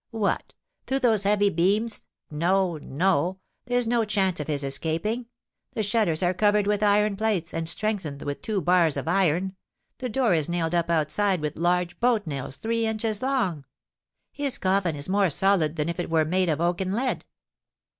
"What! 0.09 0.55
Through 0.87 1.01
those 1.01 1.25
heavy 1.25 1.51
beams? 1.51 2.07
No, 2.31 2.77
no, 2.79 3.37
there's 3.65 3.85
no 3.85 4.03
chance 4.03 4.39
of 4.39 4.47
his 4.47 4.63
escaping; 4.63 5.27
the 5.73 5.83
shutters 5.83 6.23
are 6.23 6.33
covered 6.33 6.65
with 6.65 6.81
iron 6.81 7.15
plates 7.15 7.53
and 7.53 7.69
strengthened 7.69 8.23
with 8.23 8.41
two 8.41 8.61
bars 8.61 8.97
of 8.97 9.07
iron, 9.07 9.55
the 9.99 10.09
door 10.09 10.33
is 10.33 10.49
nailed 10.49 10.73
up 10.73 10.89
outside 10.89 11.39
with 11.39 11.55
large 11.55 11.99
boat 11.99 12.25
nails 12.25 12.57
three 12.57 12.87
inches 12.87 13.21
long. 13.21 13.63
His 14.31 14.57
coffin 14.57 14.95
is 14.95 15.07
more 15.07 15.29
solid 15.29 15.75
than 15.75 15.87
if 15.87 15.99
it 15.99 16.09
were 16.09 16.25
made 16.25 16.49
of 16.49 16.59
oak 16.59 16.81
and 16.81 16.95
lead." 16.95 17.23